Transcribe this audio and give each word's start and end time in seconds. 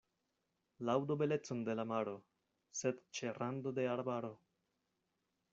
Laŭdu 0.89 1.17
belecon 1.23 1.61
de 1.67 1.75
la 1.81 1.85
maro, 1.93 2.17
sed 2.81 3.05
ĉe 3.19 3.37
rando 3.39 3.77
de 3.81 3.89
arbaro. 3.93 4.37